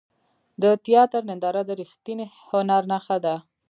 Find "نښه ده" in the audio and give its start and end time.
2.91-3.35